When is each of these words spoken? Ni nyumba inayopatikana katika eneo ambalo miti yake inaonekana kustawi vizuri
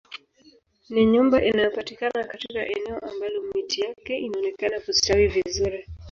Ni 0.89 1.03
nyumba 1.05 1.43
inayopatikana 1.43 2.23
katika 2.23 2.67
eneo 2.67 2.99
ambalo 2.99 3.41
miti 3.55 3.81
yake 3.81 4.17
inaonekana 4.17 4.79
kustawi 4.79 5.27
vizuri 5.27 5.85